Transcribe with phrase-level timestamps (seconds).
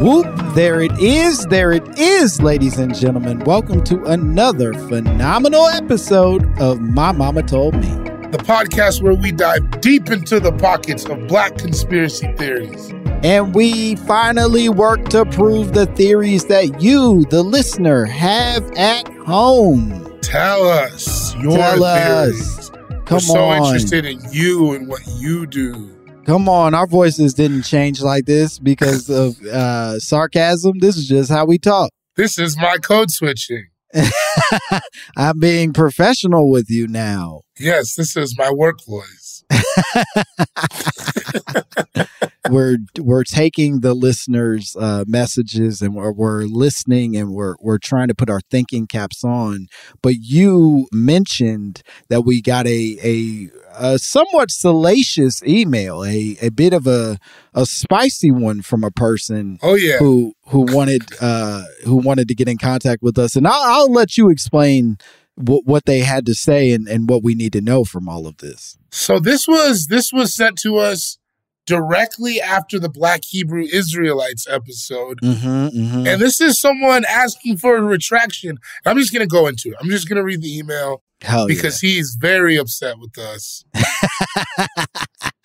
[0.00, 1.44] Whoop, there it is.
[1.46, 3.40] There it is, ladies and gentlemen.
[3.40, 7.88] Welcome to another phenomenal episode of My Mama Told Me.
[8.30, 12.90] the podcast where we dive deep into the pockets of black conspiracy theories.
[13.24, 20.18] And we finally work to prove the theories that you, the listener, have at home.
[20.22, 22.58] Tell us your Tell theories.
[22.58, 22.70] us.
[22.72, 23.64] We're Come so on.
[23.66, 25.90] interested in you and what you do.
[26.24, 26.74] Come on.
[26.74, 30.78] Our voices didn't change like this because of uh, sarcasm.
[30.78, 31.90] This is just how we talk.
[32.16, 33.68] This is my code switching.
[35.16, 37.42] I'm being professional with you now.
[37.58, 39.19] Yes, this is my work voice.
[42.50, 48.08] we're we're taking the listeners' uh, messages and we're, we're listening and we're we're trying
[48.08, 49.66] to put our thinking caps on.
[50.02, 56.72] But you mentioned that we got a a, a somewhat salacious email, a a bit
[56.72, 57.18] of a
[57.54, 59.98] a spicy one from a person Oh yeah.
[59.98, 63.92] who who wanted uh who wanted to get in contact with us, and I'll, I'll
[63.92, 64.98] let you explain.
[65.36, 68.26] What, what they had to say and, and what we need to know from all
[68.26, 68.76] of this.
[68.90, 71.18] So this was this was sent to us
[71.66, 75.20] directly after the Black Hebrew Israelites episode.
[75.20, 76.06] Mm-hmm, mm-hmm.
[76.06, 78.58] And this is someone asking for a retraction.
[78.84, 79.76] I'm just going to go into it.
[79.80, 81.54] I'm just going to read the email Hell yeah.
[81.54, 83.64] because he's very upset with us.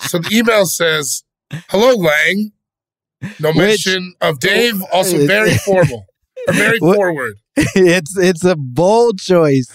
[0.01, 1.23] so the email says,
[1.69, 2.51] Hello, Lang.
[3.39, 6.05] No Which- mention of Dave, also very formal or
[6.53, 7.35] very forward.
[7.57, 9.67] it's it's a bold choice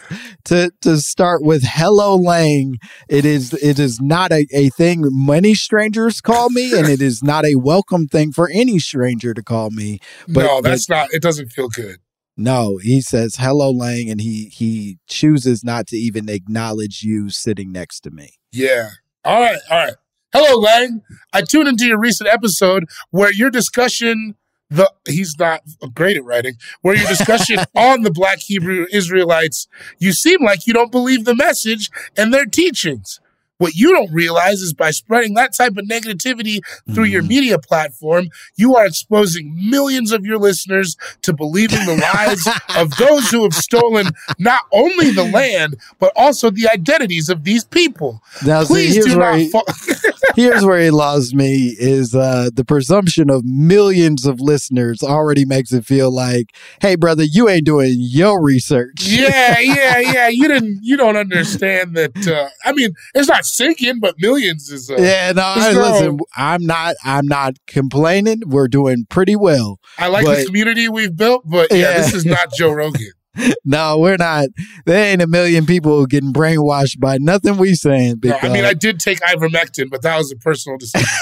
[0.44, 2.76] to to start with hello lang
[3.08, 7.22] it is it is not a, a thing many strangers call me and it is
[7.22, 9.98] not a welcome thing for any stranger to call me
[10.28, 11.96] But- no, that's not, it doesn't feel good.
[12.36, 17.72] no he says hello lang and he he chooses not to even acknowledge you sitting
[17.72, 18.90] next to me Yeah.
[19.24, 19.60] All right.
[19.70, 19.94] All right.
[20.32, 21.02] Hello, Lang.
[21.32, 24.36] I tuned into your recent episode where your discussion,
[24.70, 25.62] the he's not
[25.94, 30.72] great at writing, where your discussion on the Black Hebrew Israelites, you seem like you
[30.72, 33.20] don't believe the message and their teachings.
[33.60, 36.60] What you don't realize is by spreading that type of negativity
[36.94, 42.46] through your media platform, you are exposing millions of your listeners to believing the lies
[42.76, 44.08] of those who have stolen
[44.38, 48.22] not only the land, but also the identities of these people.
[48.46, 49.64] now see, Please here's do where not he, fall.
[50.34, 55.72] here's where he lost me is uh the presumption of millions of listeners already makes
[55.72, 60.28] it feel like hey brother you ain't doing your research yeah, yeah, yeah.
[60.28, 60.80] You didn't.
[60.82, 62.26] You don't understand that.
[62.26, 64.90] Uh, I mean, it's not sinking, but millions is.
[64.90, 68.42] Uh, Yeah, no, I, listen, I'm not I'm not complaining.
[68.46, 69.78] We're doing pretty well.
[69.98, 71.96] I like but- the community we've built, but yeah, Yeah.
[71.98, 73.02] this is not Joe Rogan.
[73.64, 74.48] No, we're not.
[74.86, 78.16] There ain't a million people getting brainwashed by nothing we saying.
[78.24, 78.64] No, I mean.
[78.64, 81.06] I did take ivermectin, but that was a personal decision.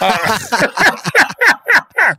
[0.00, 0.38] Uh,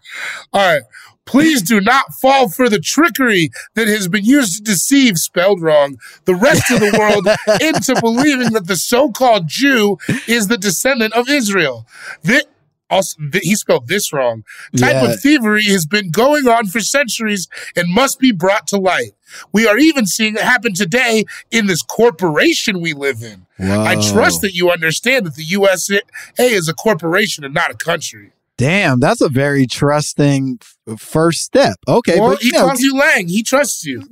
[0.53, 0.81] All right.
[1.25, 5.97] Please do not fall for the trickery that has been used to deceive, spelled wrong,
[6.25, 7.27] the rest of the world
[7.61, 11.87] into believing that the so called Jew is the descendant of Israel.
[12.23, 12.45] That,
[12.91, 14.43] also, he spelled this wrong.
[14.77, 15.05] Type Yeah.
[15.13, 19.13] of thievery has been going on for centuries and must be brought to light.
[19.51, 23.47] We are even seeing it happen today in this corporation we live in.
[23.59, 26.01] I trust that you understand that the USA
[26.37, 28.33] is a corporation and not a country.
[28.57, 30.59] Damn, that's a very trusting
[30.97, 31.75] first step.
[31.87, 33.27] Okay, well, but he you know, calls you Lang.
[33.27, 34.03] He trusts you.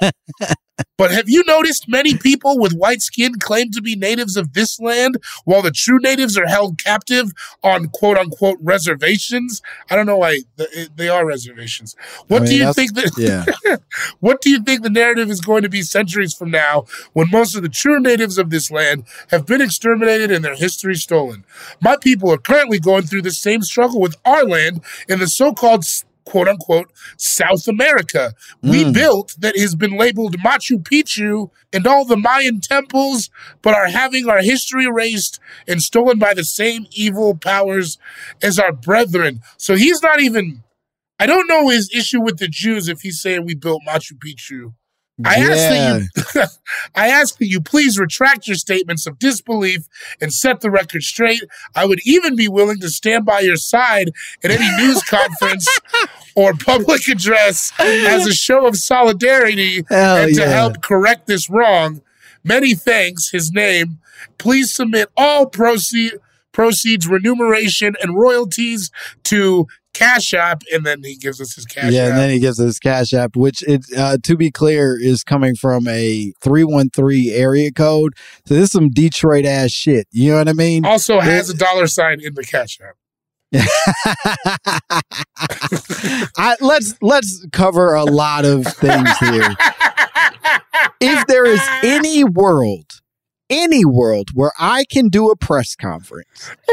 [0.96, 4.80] but have you noticed many people with white skin claim to be natives of this
[4.80, 7.32] land while the true natives are held captive
[7.62, 9.60] on quote unquote reservations?
[9.90, 10.40] I don't know why
[10.96, 11.96] they are reservations.
[12.28, 13.76] What I do you think that yeah.
[14.20, 17.54] what do you think the narrative is going to be centuries from now when most
[17.54, 21.44] of the true natives of this land have been exterminated and their history stolen?
[21.80, 25.52] My people are currently going through the same struggle with our land in the so
[25.52, 25.84] called
[26.30, 28.94] quote unquote South America we Mm.
[28.94, 33.30] built that has been labeled Machu Picchu and all the Mayan temples,
[33.62, 37.98] but are having our history erased and stolen by the same evil powers
[38.42, 39.40] as our brethren.
[39.56, 40.62] So he's not even.
[41.18, 44.72] I don't know his issue with the Jews if he's saying we built Machu Picchu.
[45.24, 46.42] I ask that you,
[46.94, 49.88] I ask that you please retract your statements of disbelief
[50.20, 51.42] and set the record straight.
[51.74, 54.10] I would even be willing to stand by your side
[54.42, 55.68] at any news conference
[56.34, 60.48] or public address as a show of solidarity Hell and to yeah.
[60.48, 62.02] help correct this wrong.
[62.44, 63.30] Many thanks.
[63.30, 63.98] His name.
[64.38, 66.12] Please submit all proceed
[66.52, 68.90] proceeds, remuneration, and royalties
[69.24, 72.10] to Cash App, and then he gives us his Cash yeah, App.
[72.10, 75.24] and then he gives us his Cash App, which it uh, to be clear is
[75.24, 78.14] coming from a three one three area code.
[78.46, 80.06] So this is some Detroit ass shit.
[80.10, 80.84] You know what I mean?
[80.84, 82.96] also has a dollar sign in the Cash App.
[86.36, 89.56] I, let's let's cover a lot of things here.
[91.02, 92.99] If there is any world,
[93.50, 96.50] any world where I can do a press conference,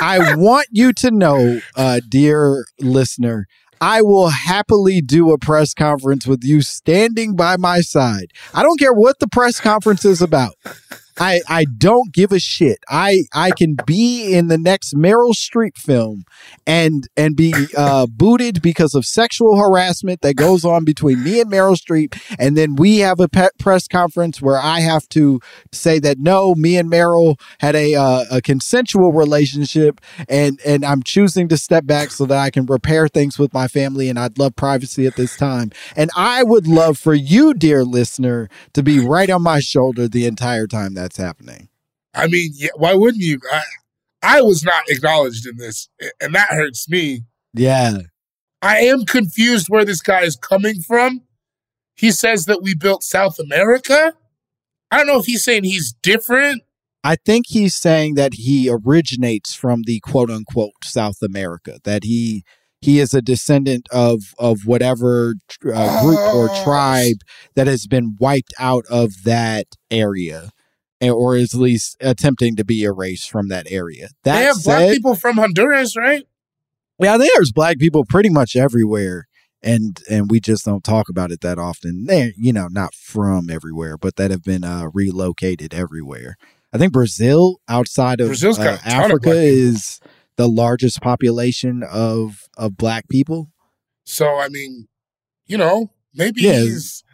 [0.00, 3.46] I want you to know, uh, dear listener,
[3.80, 8.32] I will happily do a press conference with you standing by my side.
[8.54, 10.54] I don't care what the press conference is about.
[11.22, 12.78] I, I don't give a shit.
[12.88, 16.24] I, I can be in the next Meryl Streep film
[16.66, 21.50] and and be uh, booted because of sexual harassment that goes on between me and
[21.50, 25.40] Meryl Streep, and then we have a pe- press conference where I have to
[25.70, 31.04] say that no, me and Meryl had a uh, a consensual relationship, and and I'm
[31.04, 34.38] choosing to step back so that I can repair things with my family, and I'd
[34.38, 38.98] love privacy at this time, and I would love for you, dear listener, to be
[38.98, 41.68] right on my shoulder the entire time that's happening.
[42.14, 43.38] I mean, yeah, why wouldn't you?
[43.50, 43.62] I,
[44.22, 45.88] I was not acknowledged in this,
[46.20, 47.22] and that hurts me.
[47.54, 47.98] Yeah.
[48.60, 51.22] I am confused where this guy is coming from.
[51.96, 54.14] He says that we built South America.
[54.90, 56.62] I don't know if he's saying he's different.
[57.02, 62.44] I think he's saying that he originates from the quote unquote South America, that he
[62.80, 65.34] he is a descendant of of whatever
[65.64, 66.64] uh, group or Oh.
[66.64, 67.16] tribe
[67.56, 70.50] that has been wiped out of that area,
[71.10, 74.08] or is at least attempting to be erased from that area.
[74.24, 76.26] That they have said, black people from Honduras, right?
[76.98, 79.26] yeah, there's black people pretty much everywhere,
[79.62, 82.04] and and we just don't talk about it that often.
[82.04, 86.36] They're you know not from everywhere, but that have been uh, relocated everywhere.
[86.72, 90.00] I think Brazil, outside of uh, a ton of Africa, is
[90.36, 93.50] the largest population of of black people.
[94.04, 94.88] So I mean,
[95.46, 96.64] you know, maybe Yeah.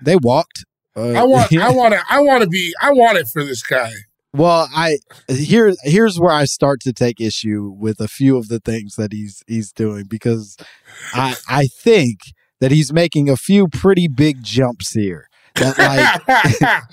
[0.03, 0.65] They walked.
[0.99, 1.57] Uh, I want.
[1.57, 2.03] I want to.
[2.11, 2.75] I want to be.
[2.83, 3.91] I want it for this guy.
[4.33, 8.61] Well, I here here's where I start to take issue with a few of the
[8.61, 10.57] things that he's he's doing because
[11.15, 12.19] I I think
[12.61, 15.29] that he's making a few pretty big jumps here.
[15.55, 16.85] That like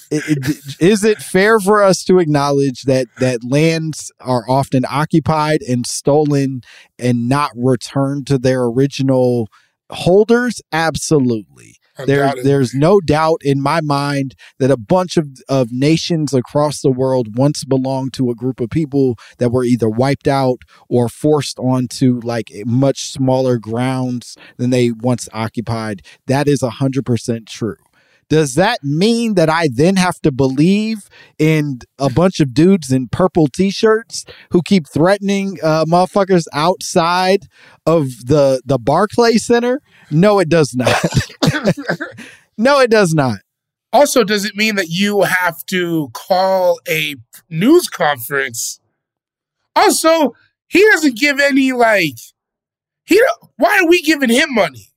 [0.10, 5.62] it, it, is it fair for us to acknowledge that that lands are often occupied
[5.62, 6.62] and stolen
[6.98, 9.48] and not returned to their original
[9.90, 10.62] holders?
[10.72, 11.76] Absolutely.
[12.04, 16.90] There, there's no doubt in my mind that a bunch of, of nations across the
[16.90, 21.58] world once belonged to a group of people that were either wiped out or forced
[21.58, 26.02] onto like much smaller grounds than they once occupied.
[26.26, 27.76] That is 100% true.
[28.28, 33.08] Does that mean that I then have to believe in a bunch of dudes in
[33.08, 37.46] purple t-shirts who keep threatening uh, motherfuckers outside
[37.86, 39.80] of the the Barclay Center?
[40.10, 40.88] No, it does not.
[42.58, 43.38] no, it does not.
[43.92, 47.16] Also, does it mean that you have to call a
[47.48, 48.80] news conference?
[49.74, 50.34] Also,
[50.68, 52.16] he doesn't give any like
[53.04, 54.88] He don't- why are we giving him money?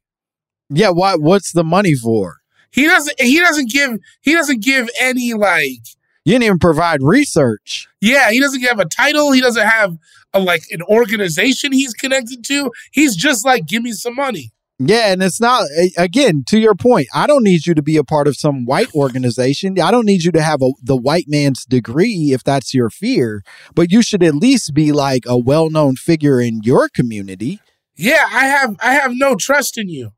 [0.69, 2.37] Yeah, what what's the money for?
[2.71, 5.79] He doesn't he doesn't give he doesn't give any like
[6.25, 7.87] You didn't even provide research.
[8.01, 9.97] yeah, he doesn't have a title, he doesn't have
[10.33, 12.71] a like an organization he's connected to.
[12.91, 14.51] He's just like give me some money.
[14.81, 15.67] Yeah, and it's not
[15.97, 17.09] again to your point.
[17.13, 19.77] I don't need you to be a part of some white organization.
[19.79, 23.43] I don't need you to have a, the white man's degree if that's your fear.
[23.75, 27.59] But you should at least be like a well-known figure in your community.
[27.97, 30.11] Yeah, I have I have no trust in you.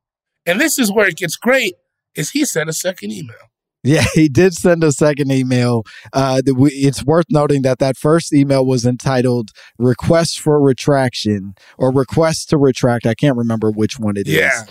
[0.45, 1.75] And this is where it gets great
[2.13, 3.50] is he sent a second email.
[3.83, 5.83] Yeah, he did send a second email.
[6.13, 11.91] Uh, we, it's worth noting that that first email was entitled "Request for Retraction" or
[11.91, 14.35] "Request to Retract." I can't remember which one it is.
[14.35, 14.63] Yeah.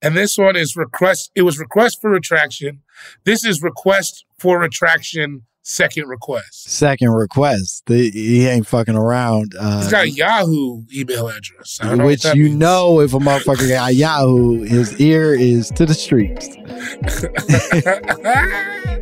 [0.00, 2.82] And this one is request it was request for retraction.
[3.24, 6.70] This is request for retraction second request.
[6.70, 7.84] Second request.
[7.86, 9.54] The, he ain't fucking around.
[9.58, 11.80] Uh, He's got a Yahoo email address.
[11.82, 12.56] Which you means.
[12.56, 16.48] know if a motherfucker got Yahoo, his ear is to the streets.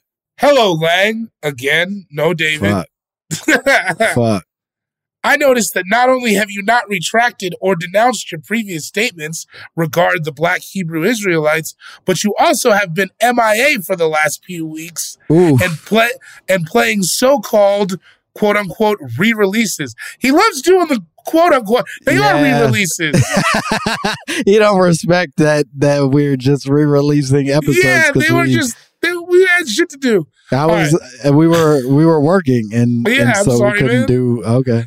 [0.41, 1.29] Hello, Lang.
[1.43, 2.85] Again, no David.
[3.31, 3.63] Fuck.
[4.15, 4.43] Fuck.
[5.23, 9.45] I noticed that not only have you not retracted or denounced your previous statements
[9.75, 14.65] regarding the black Hebrew Israelites, but you also have been MIA for the last few
[14.65, 15.59] weeks Ooh.
[15.61, 16.09] and play
[16.49, 17.99] and playing so-called
[18.33, 19.93] quote unquote re-releases.
[20.17, 23.23] He loves doing the quote unquote they are re-releases.
[24.47, 27.77] you don't respect that that we're just re-releasing episodes.
[27.83, 28.90] yeah, they were just we
[29.61, 30.27] had shit to do.
[30.51, 33.97] I was uh, we were we were working and, Yeah, and so sorry, we couldn't
[33.99, 34.07] man.
[34.07, 34.85] do okay.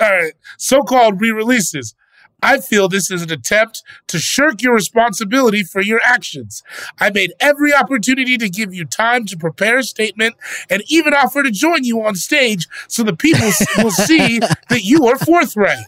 [0.00, 1.94] All right, so-called re-releases.
[2.42, 6.62] I feel this is an attempt to shirk your responsibility for your actions.
[7.00, 10.34] I made every opportunity to give you time to prepare a statement
[10.68, 15.06] and even offer to join you on stage so the people will see that you
[15.06, 15.86] are forthright.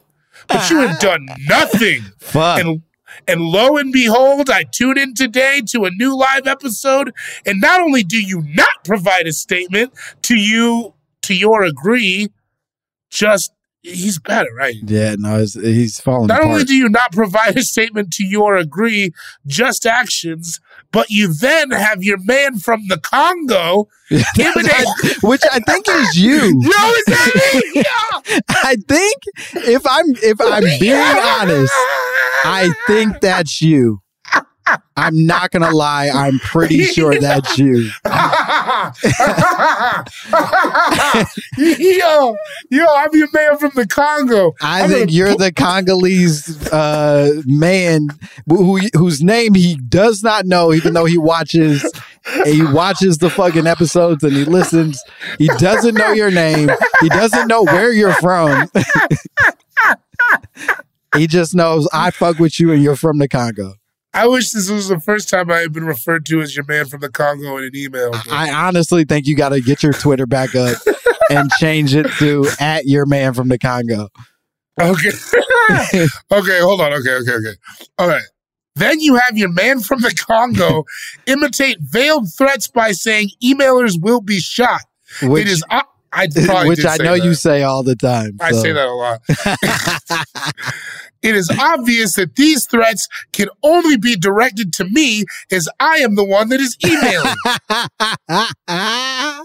[0.48, 2.02] But you have done nothing.
[2.18, 2.60] Fuck.
[2.60, 2.82] And
[3.26, 7.12] and lo and behold, I tune in today to a new live episode,
[7.44, 9.92] and not only do you not provide a statement
[10.22, 12.28] to you to your agree,
[13.10, 13.52] just
[13.86, 14.76] he's better, right?
[14.82, 16.52] Yeah, no, he's falling Not apart.
[16.52, 19.12] only do you not provide a statement to your agree,
[19.46, 20.60] just actions,
[20.92, 26.38] but you then have your man from the Congo which I think is you.
[26.62, 27.72] Yo, is that me?
[27.74, 28.38] Yeah.
[28.62, 29.16] I think
[29.66, 31.72] if I'm if I'm being honest,
[32.44, 34.00] I think that's you.
[34.96, 36.08] I'm not gonna lie.
[36.08, 37.90] I'm pretty sure that's you.
[41.58, 42.36] yo,
[42.70, 44.54] yo, I'm your man from the Congo.
[44.60, 48.08] I I'm think you're the Congolese uh, man
[48.48, 51.84] who, whose name he does not know, even though he watches
[52.44, 55.02] he watches the fucking episodes and he listens.
[55.38, 56.70] He doesn't know your name.
[57.00, 58.68] He doesn't know where you're from.
[61.16, 63.74] he just knows I fuck with you and you're from the Congo.
[64.16, 66.86] I wish this was the first time I had been referred to as your man
[66.86, 68.10] from the Congo in an email.
[68.12, 70.78] but- I honestly think you got to get your Twitter back up
[71.30, 74.08] and change it to at your man from the Congo.
[74.80, 75.10] Okay.
[76.32, 76.92] okay, hold on.
[76.94, 77.54] Okay, okay, okay.
[77.98, 78.22] All right.
[78.74, 80.84] Then you have your man from the Congo
[81.26, 84.82] imitate veiled threats by saying emailers will be shot.
[85.22, 85.64] Which, it is.
[86.12, 87.24] I probably which I know that.
[87.24, 88.36] you say all the time.
[88.40, 88.62] I so.
[88.62, 89.22] say that a lot.
[91.22, 96.14] it is obvious that these threats can only be directed to me as I am
[96.14, 97.34] the one that is emailing.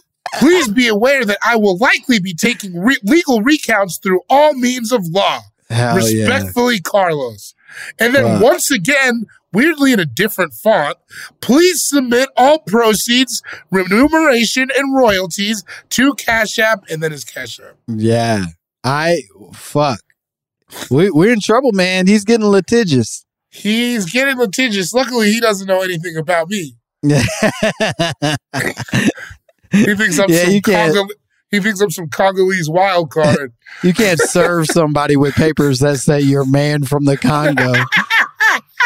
[0.39, 4.91] Please be aware that I will likely be taking re- legal recounts through all means
[4.91, 5.41] of law.
[5.69, 6.25] Hell yeah.
[6.25, 7.53] Respectfully, Carlos.
[7.99, 10.97] And then once again, weirdly in a different font,
[11.41, 17.75] please submit all proceeds, remuneration, and royalties to Cash App, and then his Cash App.
[17.87, 18.45] Yeah.
[18.83, 19.23] I
[19.53, 19.99] fuck.
[20.89, 22.07] We we're in trouble, man.
[22.07, 23.25] He's getting litigious.
[23.49, 24.93] He's getting litigious.
[24.93, 26.77] Luckily, he doesn't know anything about me.
[29.73, 31.11] He thinks I'm Yeah, some you can't-
[31.51, 33.53] he picks I'm some Congolese wild card.
[33.83, 37.73] you can't serve somebody with papers that say you're man from the Congo.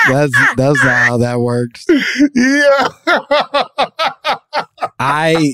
[0.07, 1.85] That's that's not how that works.
[2.35, 2.87] yeah.
[4.99, 5.53] I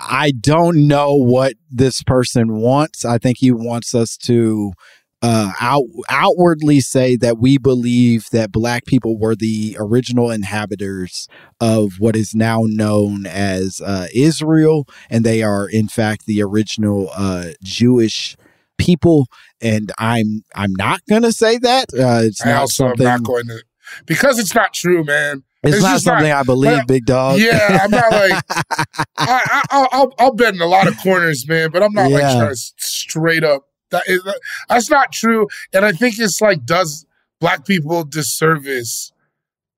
[0.00, 3.04] I don't know what this person wants.
[3.04, 4.72] I think he wants us to
[5.22, 11.26] uh, out, outwardly say that we believe that black people were the original inhabitants
[11.60, 17.10] of what is now known as uh, Israel, and they are in fact the original
[17.16, 18.36] uh, Jewish
[18.78, 19.26] people.
[19.60, 21.86] And I'm I'm not gonna say that.
[21.94, 23.04] Uh, it's I not something.
[23.04, 23.62] not going to
[24.04, 25.44] because it's not true, man.
[25.62, 27.40] it's, it's not something not- I believe, but- big dog.
[27.40, 31.48] Yeah, I'm not like I, I, I'll, I'll I'll bet in a lot of corners,
[31.48, 31.70] man.
[31.70, 33.62] But I'm not like trying to straight up.
[33.90, 34.20] That is
[34.68, 37.06] that's not true, and I think it's like does
[37.40, 39.12] black people disservice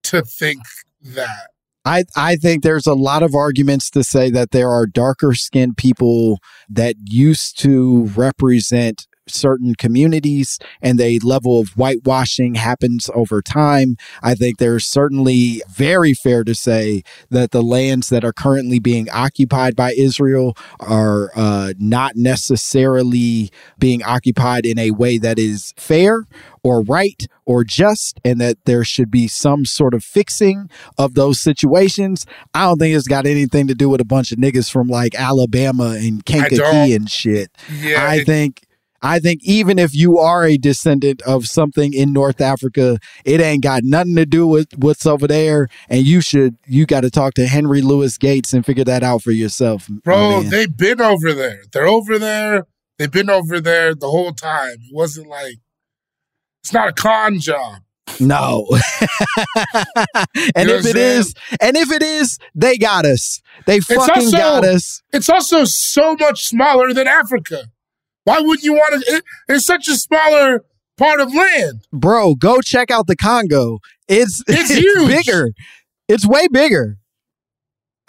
[0.05, 0.63] to think
[1.03, 1.49] that.
[1.85, 5.79] I, I think there's a lot of arguments to say that there are darker skinned
[5.79, 13.97] people that used to represent certain communities and a level of whitewashing happens over time.
[14.23, 19.09] I think there's certainly very fair to say that the lands that are currently being
[19.11, 26.27] occupied by Israel are uh, not necessarily being occupied in a way that is fair
[26.63, 31.41] or right or just, and that there should be some sort of fixing of those
[31.41, 32.27] situations.
[32.53, 35.15] I don't think it's got anything to do with a bunch of niggas from like
[35.15, 37.51] Alabama and Kankakee and shit.
[37.81, 38.67] Yeah, I think
[39.03, 43.63] I think even if you are a descendant of something in North Africa, it ain't
[43.63, 45.69] got nothing to do with what's over there.
[45.89, 49.23] And you should you got to talk to Henry Louis Gates and figure that out
[49.23, 50.43] for yourself, bro.
[50.43, 51.63] They've been over there.
[51.73, 52.67] They're over there.
[52.99, 54.73] They've been over there the whole time.
[54.73, 55.59] It wasn't like
[56.63, 57.83] it's not a con job.
[58.21, 58.67] No.
[60.57, 63.41] and if it is, and if it is, they got us.
[63.67, 65.03] They fucking also- got us.
[65.13, 67.65] It's also so much smaller than Africa.
[68.25, 69.13] Why wouldn't you want to?
[69.17, 70.65] It, it's such a smaller
[70.97, 71.83] part of land.
[71.93, 73.79] Bro, go check out the Congo.
[74.09, 75.09] It's It's huge.
[75.09, 75.51] bigger.
[76.09, 76.99] It's way bigger.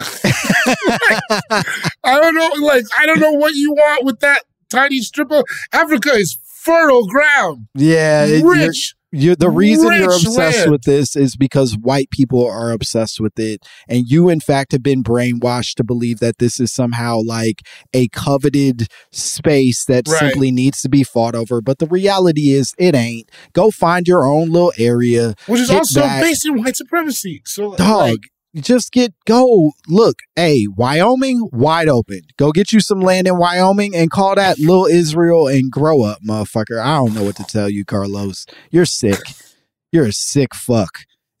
[0.02, 1.62] I
[2.04, 2.48] don't know.
[2.66, 7.06] Like I don't know what you want with that tiny strip of Africa is fertile
[7.06, 8.94] ground, Yeah, it- rich.
[9.12, 10.70] You the reason you're obsessed land.
[10.70, 14.82] with this is because white people are obsessed with it and you in fact have
[14.82, 20.18] been brainwashed to believe that this is somehow like a coveted space that Right.
[20.18, 24.24] simply needs to be fought over but the reality is it ain't go find your
[24.24, 26.22] own little area which is also back.
[26.22, 27.42] based in white supremacy.
[27.44, 28.20] So dog like,
[28.56, 33.94] just get go look hey wyoming wide open go get you some land in wyoming
[33.94, 37.70] and call that little israel and grow up motherfucker i don't know what to tell
[37.70, 39.20] you carlos you're sick
[39.92, 40.98] you're a sick fuck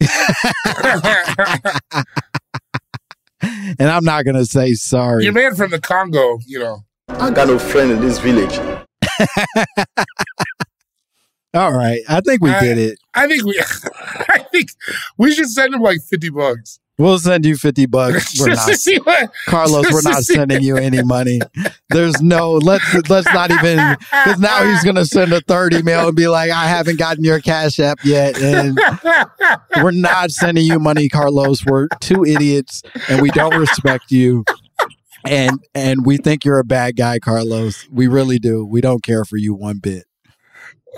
[3.78, 6.84] and i'm not gonna say sorry your man from the Congo, you know.
[7.08, 8.56] I got no friend in this village.
[11.54, 12.00] All right.
[12.08, 12.98] I think we I- did it.
[13.14, 13.60] I think we,
[14.28, 14.68] I think
[15.18, 16.78] we should send him like fifty bucks.
[17.00, 18.38] We'll send you 50 bucks.
[18.40, 21.40] We're not to Carlos, we're not sending you any money.
[21.88, 26.14] There's no let's let's not even because now he's gonna send a third email and
[26.14, 28.78] be like, I haven't gotten your cash app yet, and
[29.82, 31.64] we're not sending you money, Carlos.
[31.64, 34.44] We're two idiots, and we don't respect you,
[35.24, 37.88] and and we think you're a bad guy, Carlos.
[37.90, 38.66] We really do.
[38.66, 40.04] We don't care for you one bit.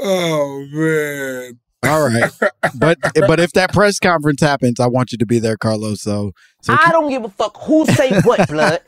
[0.00, 1.60] Oh man.
[1.84, 2.30] All right,
[2.76, 6.00] but but if that press conference happens, I want you to be there, Carlos.
[6.00, 8.80] So so I don't give a fuck who say what, blood.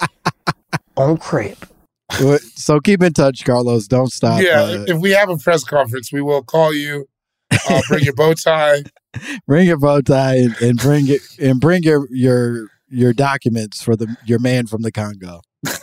[0.96, 1.58] On crib.
[2.54, 3.88] so keep in touch, Carlos.
[3.88, 4.40] Don't stop.
[4.40, 7.08] yeah, uh, if we have a press conference, we will call you.
[7.68, 8.82] Uh, bring your bow tie.
[9.46, 13.96] bring your bow tie and, and bring it and bring your your your documents for
[13.96, 15.40] the your man from the Congo.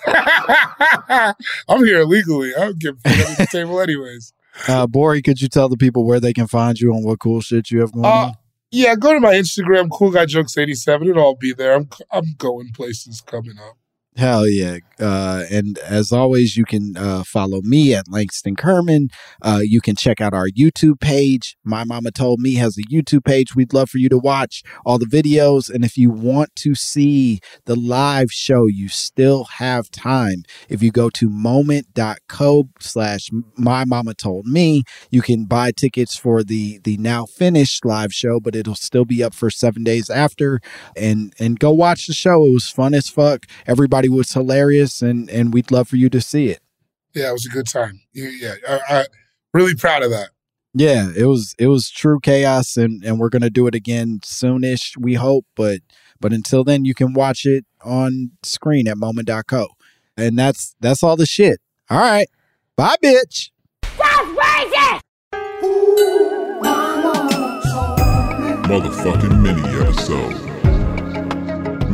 [1.68, 2.54] I'm here illegally.
[2.56, 4.34] I don't give a fuck under the table, anyways.
[4.68, 7.42] Uh, Gborie, could you tell the people where they can find you and what cool
[7.42, 8.34] shit you have going Uh, on?
[8.72, 11.08] yeah, go to my Instagram, Cool Guy Jokes eighty seven.
[11.10, 11.76] It'll all be there.
[11.76, 13.78] I'm I'm going places coming up.
[14.18, 14.80] Hell yeah.
[15.00, 19.10] Uh, and as always, you can uh, follow me at Langston Kerman.
[19.42, 21.56] Uh, you can check out our YouTube page.
[21.64, 23.56] My Mama Told Me has a YouTube page.
[23.56, 25.74] We'd love for you to watch all the videos.
[25.74, 30.44] And if you want to see the live show, you still have time.
[30.68, 36.44] If you go to moment.co slash My Mama Told Me, you can buy tickets for
[36.44, 40.60] the, the now finished live show, but it'll still be up for seven days after.
[40.98, 42.46] And, and go watch the show.
[42.46, 43.46] It was fun as fuck.
[43.66, 46.62] Everybody was hilarious and, and we'd love for you to see it.
[47.14, 48.02] Yeah, it was a good time.
[48.14, 49.06] Yeah, I, I
[49.54, 50.30] really proud of that.
[50.74, 54.20] Yeah, it was it was true chaos and and we're going to do it again
[54.24, 55.82] soonish, we hope, but
[56.22, 59.68] but until then you can watch it on screen at moment.co.
[60.16, 61.60] And that's that's all the shit.
[61.90, 62.30] All right.
[62.78, 63.50] Bye bitch.
[68.72, 70.38] Motherfucking mini episode.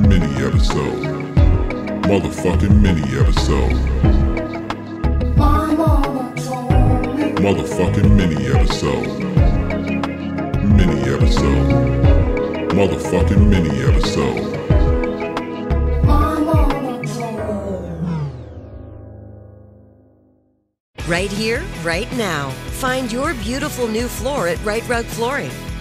[0.08, 1.37] Mini episode.
[2.08, 3.74] Motherfucking mini episode.
[7.44, 9.08] Motherfucking mini episode.
[10.64, 11.68] Mini episode.
[12.72, 14.40] Motherfucking mini episode.
[21.10, 22.52] Right here, right now.
[22.80, 25.52] Find your beautiful new floor at Rite Rug Flooring.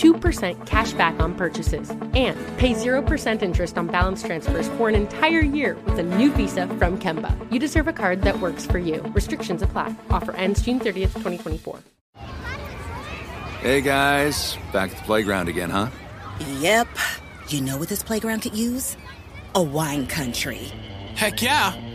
[0.00, 5.40] 2% cash back on purchases and pay 0% interest on balance transfers for an entire
[5.40, 7.36] year with a new visa from Kemba.
[7.52, 9.02] You deserve a card that works for you.
[9.14, 9.94] Restrictions apply.
[10.08, 11.80] Offer ends June 30th, 2024.
[13.60, 15.90] Hey guys, back at the playground again, huh?
[16.60, 16.88] Yep.
[17.48, 18.96] You know what this playground could use?
[19.54, 20.72] A wine country.
[21.14, 21.74] Heck yeah,